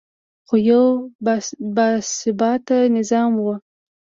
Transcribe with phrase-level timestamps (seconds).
[0.47, 0.83] خو یو
[1.75, 3.47] باثباته نظام نه و